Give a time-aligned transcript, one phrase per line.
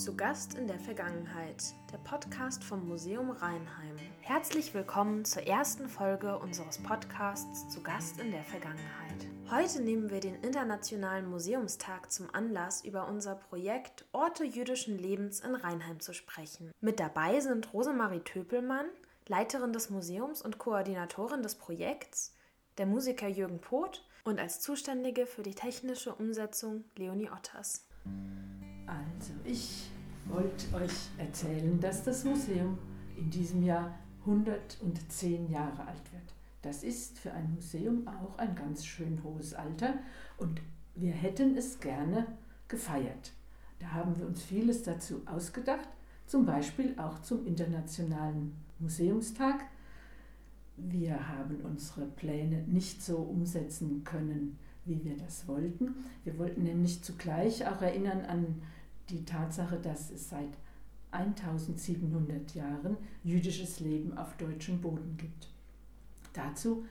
[0.00, 3.96] Zu Gast in der Vergangenheit, der Podcast vom Museum Rheinheim.
[4.22, 9.26] Herzlich willkommen zur ersten Folge unseres Podcasts Zu Gast in der Vergangenheit.
[9.50, 15.54] Heute nehmen wir den Internationalen Museumstag zum Anlass, über unser Projekt Orte jüdischen Lebens in
[15.54, 16.72] Rheinheim zu sprechen.
[16.80, 18.86] Mit dabei sind Rosemarie Töpelmann,
[19.28, 22.34] Leiterin des Museums und Koordinatorin des Projekts,
[22.78, 27.84] der Musiker Jürgen Poth und als Zuständige für die technische Umsetzung Leonie Otters.
[28.90, 29.88] Also, ich
[30.26, 32.76] wollte euch erzählen, dass das Museum
[33.16, 33.94] in diesem Jahr
[34.26, 36.34] 110 Jahre alt wird.
[36.62, 39.94] Das ist für ein Museum auch ein ganz schön hohes Alter
[40.38, 40.60] und
[40.96, 42.26] wir hätten es gerne
[42.66, 43.32] gefeiert.
[43.78, 45.88] Da haben wir uns vieles dazu ausgedacht,
[46.26, 49.66] zum Beispiel auch zum Internationalen Museumstag.
[50.76, 55.94] Wir haben unsere Pläne nicht so umsetzen können, wie wir das wollten.
[56.24, 58.62] Wir wollten nämlich zugleich auch erinnern an
[59.10, 60.56] die Tatsache, dass es seit
[61.12, 65.48] 1700 Jahren jüdisches Leben auf deutschem Boden gibt.
[66.32, 66.84] Dazu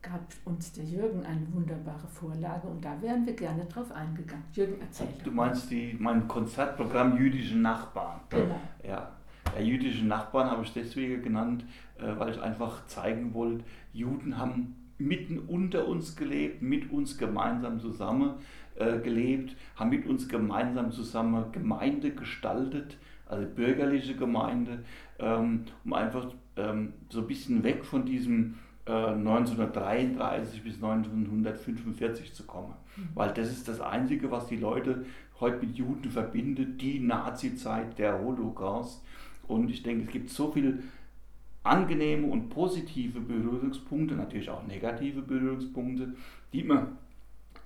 [0.00, 4.44] gab uns der Jürgen eine wunderbare Vorlage und da wären wir gerne drauf eingegangen.
[4.52, 5.08] Jürgen, erzähl.
[5.24, 8.20] Du meinst die, mein Konzertprogramm Jüdische Nachbarn.
[8.28, 8.60] Genau.
[8.86, 9.10] Ja.
[9.56, 11.64] ja, jüdische Nachbarn habe ich deswegen genannt,
[11.98, 17.80] äh, weil ich einfach zeigen wollte, Juden haben mitten unter uns gelebt, mit uns gemeinsam
[17.80, 18.34] zusammen
[18.76, 24.84] äh, gelebt, haben mit uns gemeinsam zusammen Gemeinde gestaltet, also bürgerliche Gemeinde,
[25.18, 32.44] ähm, um einfach ähm, so ein bisschen weg von diesem äh, 1933 bis 1945 zu
[32.44, 32.74] kommen.
[32.96, 33.08] Mhm.
[33.14, 35.04] Weil das ist das Einzige, was die Leute
[35.40, 39.04] heute mit Juden verbindet, die Nazi-Zeit, der Holocaust.
[39.46, 40.78] Und ich denke, es gibt so viele
[41.62, 46.14] angenehme und positive Berührungspunkte, natürlich auch negative Berührungspunkte,
[46.52, 46.98] die man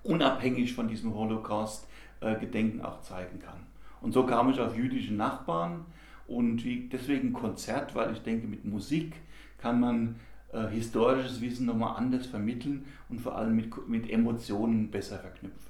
[0.03, 3.67] unabhängig von diesem Holocaust-Gedenken auch zeigen kann.
[4.01, 5.85] Und so kam ich auf jüdische Nachbarn
[6.27, 9.15] und deswegen Konzert, weil ich denke, mit Musik
[9.59, 10.21] kann man
[10.53, 15.69] äh, historisches Wissen nochmal anders vermitteln und vor allem mit, mit Emotionen besser verknüpfen.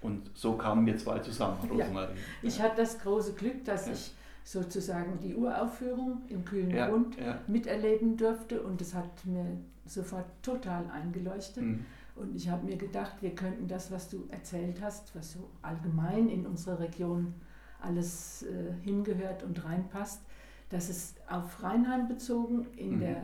[0.00, 2.14] Und so kamen wir zwei zusammen, Rosemarie.
[2.42, 3.92] Ja, ich hatte das große Glück, dass ja.
[3.92, 4.14] ich
[4.44, 7.16] sozusagen die Uraufführung im Kühlen ja, Grund
[7.48, 11.64] miterleben durfte und das hat mir sofort total eingeleuchtet.
[11.64, 11.84] Mhm.
[12.18, 16.28] Und ich habe mir gedacht, wir könnten das, was du erzählt hast, was so allgemein
[16.28, 17.34] in unserer Region
[17.80, 20.22] alles äh, hingehört und reinpasst,
[20.68, 23.00] dass es auf Rheinheim bezogen in mhm.
[23.00, 23.22] der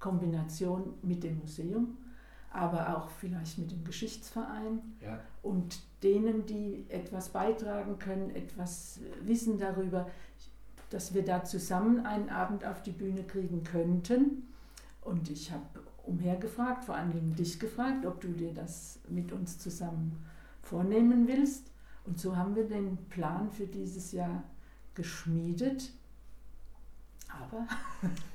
[0.00, 1.96] Kombination mit dem Museum,
[2.50, 5.20] aber auch vielleicht mit dem Geschichtsverein ja.
[5.42, 10.10] und denen, die etwas beitragen können, etwas wissen darüber,
[10.90, 14.48] dass wir da zusammen einen Abend auf die Bühne kriegen könnten.
[15.00, 15.64] Und ich habe
[16.06, 20.24] umhergefragt, vor allen Dingen dich gefragt, ob du dir das mit uns zusammen
[20.62, 21.70] vornehmen willst.
[22.04, 24.44] Und so haben wir den Plan für dieses Jahr
[24.94, 25.92] geschmiedet.
[27.28, 27.66] Aber.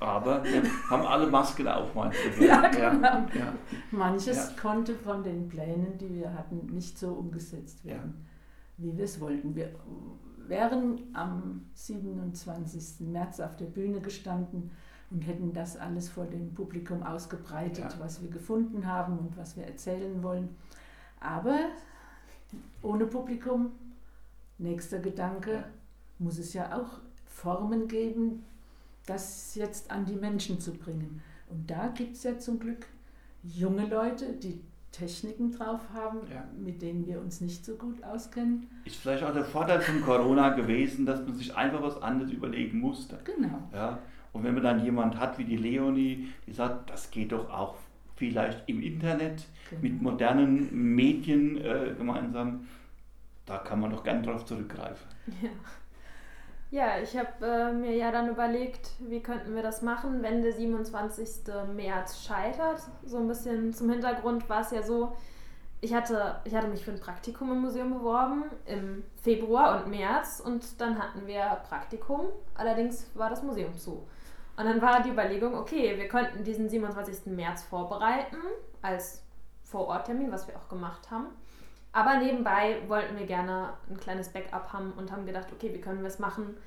[0.00, 2.44] Aber wir haben alle Masken auf, meinst du?
[2.44, 3.26] Ja, genau.
[3.34, 3.54] Ja.
[3.90, 4.60] Manches ja.
[4.60, 8.26] konnte von den Plänen, die wir hatten, nicht so umgesetzt werden,
[8.78, 8.84] ja.
[8.84, 9.54] wie wir es wollten.
[9.54, 9.70] Wir
[10.48, 13.06] wären am 27.
[13.08, 14.70] März auf der Bühne gestanden
[15.10, 17.98] und hätten das alles vor dem Publikum ausgebreitet, ja.
[17.98, 20.48] was wir gefunden haben und was wir erzählen wollen.
[21.18, 21.58] Aber
[22.82, 23.72] ohne Publikum,
[24.58, 25.64] nächster Gedanke, ja.
[26.18, 28.44] muss es ja auch Formen geben,
[29.06, 31.22] das jetzt an die Menschen zu bringen.
[31.48, 32.86] Und da gibt es ja zum Glück
[33.42, 34.60] junge Leute, die
[34.92, 36.44] Techniken drauf haben, ja.
[36.58, 38.68] mit denen wir uns nicht so gut auskennen.
[38.84, 42.80] Ist vielleicht auch der Vorteil von Corona gewesen, dass man sich einfach was anderes überlegen
[42.80, 43.18] musste.
[43.24, 43.68] Genau.
[43.72, 43.98] Ja?
[44.32, 47.76] Und wenn man dann jemand hat wie die Leonie, die sagt, das geht doch auch
[48.16, 49.82] vielleicht im Internet genau.
[49.82, 52.68] mit modernen Medien äh, gemeinsam,
[53.46, 55.08] da kann man doch gern drauf zurückgreifen.
[55.42, 55.50] Ja.
[56.72, 60.52] Ja, ich habe äh, mir ja dann überlegt, wie könnten wir das machen, wenn der
[60.52, 61.52] 27.
[61.74, 62.80] März scheitert.
[63.04, 65.16] So ein bisschen zum Hintergrund war es ja so,
[65.80, 70.40] ich hatte, ich hatte mich für ein Praktikum im Museum beworben im Februar und März
[70.44, 74.06] und dann hatten wir Praktikum, allerdings war das Museum zu.
[74.60, 77.34] Und dann war die Überlegung, okay, wir könnten diesen 27.
[77.34, 78.36] März vorbereiten
[78.82, 79.22] als
[79.62, 81.28] Vororttermin, was wir auch gemacht haben.
[81.92, 86.02] Aber nebenbei wollten wir gerne ein kleines Backup haben und haben gedacht, okay, wie können
[86.02, 86.58] wir es machen,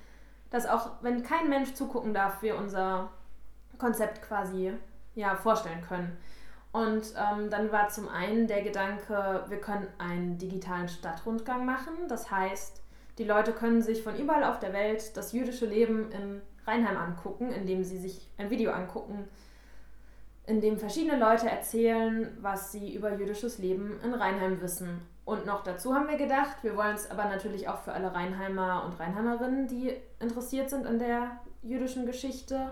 [0.49, 3.11] dass auch, wenn kein Mensch zugucken darf, wir unser
[3.77, 4.73] Konzept quasi
[5.13, 6.17] ja, vorstellen können.
[6.71, 11.93] Und ähm, dann war zum einen der Gedanke, wir können einen digitalen Stadtrundgang machen.
[12.07, 12.81] Das heißt,
[13.19, 17.51] die Leute können sich von überall auf der Welt das jüdische Leben in Rheinheim angucken,
[17.51, 19.27] indem sie sich ein Video angucken,
[20.45, 25.01] in dem verschiedene Leute erzählen, was sie über jüdisches Leben in Rheinheim wissen.
[25.25, 28.83] Und noch dazu haben wir gedacht, wir wollen es aber natürlich auch für alle Rheinheimer
[28.85, 32.71] und Rheinheimerinnen, die interessiert sind an der jüdischen Geschichte,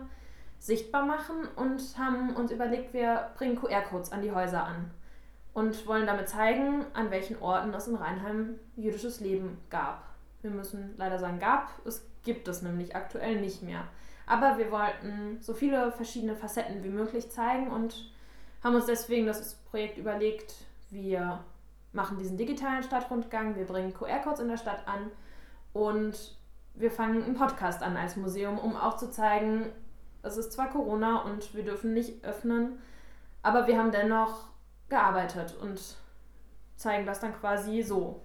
[0.59, 4.91] sichtbar machen und haben uns überlegt, wir bringen QR-Codes an die Häuser an
[5.53, 10.10] und wollen damit zeigen, an welchen Orten es in Rheinheim jüdisches Leben gab.
[10.41, 13.83] Wir müssen leider sagen, gab, es gibt es nämlich aktuell nicht mehr.
[14.25, 18.11] Aber wir wollten so viele verschiedene Facetten wie möglich zeigen und
[18.63, 20.53] haben uns deswegen das Projekt überlegt,
[20.89, 21.43] wir
[21.93, 25.11] machen diesen digitalen Stadtrundgang, wir bringen QR-Codes in der Stadt an
[25.73, 26.37] und
[26.73, 29.65] wir fangen einen Podcast an als Museum, um auch zu zeigen,
[30.23, 32.79] es ist zwar Corona und wir dürfen nicht öffnen,
[33.41, 34.47] aber wir haben dennoch
[34.89, 35.81] gearbeitet und
[36.75, 38.21] zeigen das dann quasi so.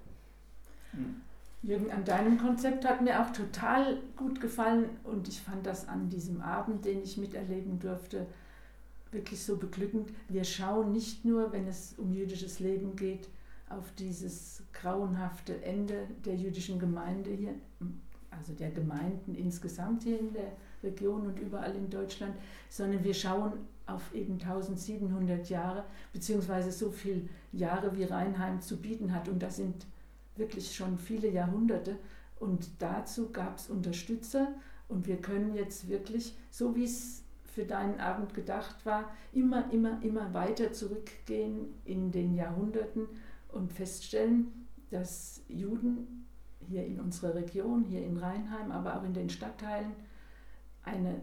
[0.92, 1.22] Hm.
[1.66, 6.08] Jürgen, an deinem Konzept hat mir auch total gut gefallen und ich fand das an
[6.08, 8.26] diesem Abend, den ich miterleben durfte,
[9.10, 10.12] wirklich so beglückend.
[10.28, 13.28] Wir schauen nicht nur, wenn es um jüdisches Leben geht,
[13.68, 17.54] auf dieses grauenhafteEnde der jüdischen Gemeinde hier,
[18.30, 20.52] also der Gemeinden insgesamt hier in der
[20.84, 22.36] Region und überall in Deutschland,
[22.68, 23.54] sondern wir schauen
[23.86, 27.22] auf eben 1700 Jahre, beziehungsweise so viele
[27.52, 29.28] Jahre, wie Rheinheim zu bieten hat.
[29.28, 29.84] Und das sind
[30.38, 31.98] wirklich schon viele Jahrhunderte.
[32.38, 34.48] Und dazu gab es Unterstützer
[34.88, 40.02] und wir können jetzt wirklich, so wie es für deinen Abend gedacht war, immer, immer,
[40.02, 43.08] immer weiter zurückgehen in den Jahrhunderten
[43.48, 46.26] und feststellen, dass Juden
[46.60, 49.92] hier in unserer Region, hier in Rheinheim, aber auch in den Stadtteilen
[50.82, 51.22] eine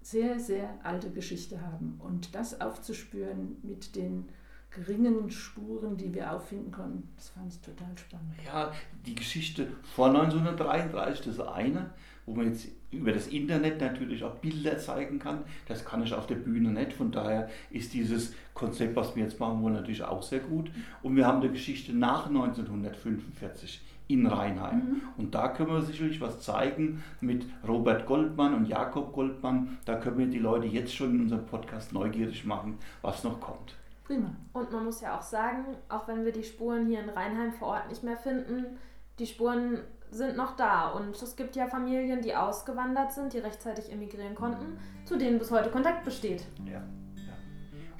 [0.00, 2.00] sehr, sehr alte Geschichte haben.
[2.02, 4.28] Und das aufzuspüren mit den
[4.76, 7.08] geringen Spuren, die wir auffinden konnten.
[7.16, 8.34] Das fand ich total spannend.
[8.44, 8.72] Ja,
[9.06, 11.90] die Geschichte vor 1933, das ist eine,
[12.26, 15.44] wo man jetzt über das Internet natürlich auch Bilder zeigen kann.
[15.66, 16.92] Das kann ich auf der Bühne nicht.
[16.92, 20.70] Von daher ist dieses Konzept, was wir jetzt machen wollen, natürlich auch sehr gut.
[21.02, 24.76] Und wir haben eine Geschichte nach 1945 in Rheinheim.
[24.76, 25.02] Mhm.
[25.16, 29.78] Und da können wir sicherlich was zeigen mit Robert Goldmann und Jakob Goldmann.
[29.84, 33.74] Da können wir die Leute jetzt schon in unserem Podcast neugierig machen, was noch kommt.
[34.06, 34.36] Prima.
[34.52, 37.68] Und man muss ja auch sagen, auch wenn wir die Spuren hier in Rheinheim vor
[37.68, 38.78] Ort nicht mehr finden,
[39.18, 39.80] die Spuren
[40.10, 40.90] sind noch da.
[40.90, 45.50] Und es gibt ja Familien, die ausgewandert sind, die rechtzeitig emigrieren konnten, zu denen bis
[45.50, 46.46] heute Kontakt besteht.
[46.64, 46.82] Ja, ja.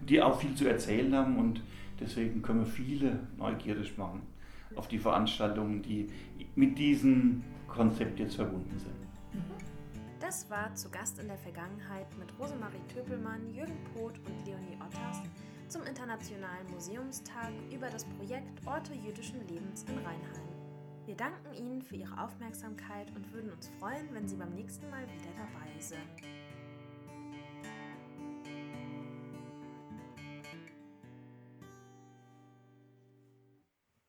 [0.00, 1.60] Die auch viel zu erzählen haben und
[1.98, 4.22] deswegen können wir viele neugierig machen
[4.76, 6.08] auf die Veranstaltungen, die
[6.54, 8.94] mit diesem Konzept jetzt verbunden sind.
[10.20, 15.22] Das war zu Gast in der Vergangenheit mit Rosemarie Töpelmann, Jürgen Poth und Leonie Otters
[15.68, 20.46] zum Internationalen Museumstag über das Projekt Orte jüdischen Lebens in Rheinheim.
[21.06, 25.02] Wir danken Ihnen für Ihre Aufmerksamkeit und würden uns freuen, wenn Sie beim nächsten Mal
[25.02, 26.35] wieder dabei sind.